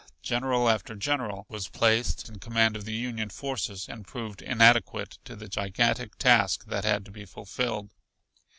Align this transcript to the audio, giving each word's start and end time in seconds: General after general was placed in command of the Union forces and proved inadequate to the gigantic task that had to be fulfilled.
General 0.23 0.67
after 0.67 0.95
general 0.95 1.45
was 1.47 1.67
placed 1.67 2.27
in 2.27 2.39
command 2.39 2.75
of 2.75 2.85
the 2.85 2.93
Union 2.93 3.29
forces 3.29 3.87
and 3.87 4.07
proved 4.07 4.41
inadequate 4.41 5.19
to 5.25 5.35
the 5.35 5.47
gigantic 5.47 6.17
task 6.17 6.65
that 6.65 6.83
had 6.83 7.05
to 7.05 7.11
be 7.11 7.23
fulfilled. 7.23 7.91